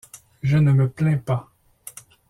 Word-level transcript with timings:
Je 0.41 0.57
ne 0.57 0.71
me 0.71 0.89
plains 0.89 1.19
pas. 1.19 1.51